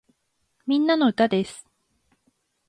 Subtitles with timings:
[0.65, 1.67] みんなの歌です